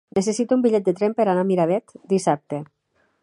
[0.17, 2.63] Necessito un bitllet de tren per anar a Miravet dissabte.